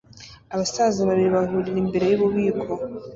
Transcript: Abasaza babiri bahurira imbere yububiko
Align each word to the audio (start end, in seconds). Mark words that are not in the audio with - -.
Abasaza 0.53 0.99
babiri 1.07 1.29
bahurira 1.35 1.77
imbere 1.83 2.05
yububiko 2.07 2.71